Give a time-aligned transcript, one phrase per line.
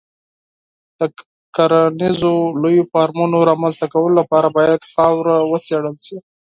[0.99, 1.01] د
[1.55, 6.17] کرنیزو لویو فارمونو رامنځته کولو لپاره باید خاوره وڅېړل شي.